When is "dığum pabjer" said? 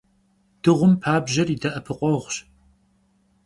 0.63-1.47